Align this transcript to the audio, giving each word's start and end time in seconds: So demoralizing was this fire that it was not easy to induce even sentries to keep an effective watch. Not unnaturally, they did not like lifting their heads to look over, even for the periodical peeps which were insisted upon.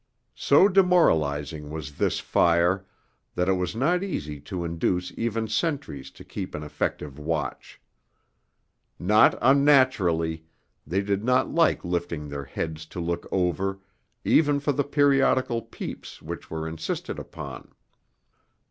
So 0.33 0.67
demoralizing 0.67 1.69
was 1.69 1.97
this 1.97 2.19
fire 2.19 2.87
that 3.35 3.47
it 3.47 3.53
was 3.53 3.75
not 3.75 4.01
easy 4.03 4.39
to 4.39 4.65
induce 4.65 5.13
even 5.15 5.47
sentries 5.47 6.09
to 6.17 6.23
keep 6.25 6.55
an 6.55 6.63
effective 6.63 7.19
watch. 7.19 7.79
Not 8.97 9.37
unnaturally, 9.43 10.43
they 10.87 11.01
did 11.01 11.23
not 11.23 11.53
like 11.53 11.85
lifting 11.85 12.27
their 12.29 12.45
heads 12.45 12.87
to 12.87 12.99
look 12.99 13.27
over, 13.31 13.77
even 14.25 14.59
for 14.59 14.71
the 14.71 14.83
periodical 14.83 15.61
peeps 15.61 16.19
which 16.19 16.49
were 16.49 16.67
insisted 16.67 17.19
upon. 17.19 17.71